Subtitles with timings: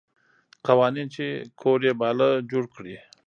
[0.67, 1.25] قوانین چې
[1.59, 2.97] کوډ یې باله جوړ کړي.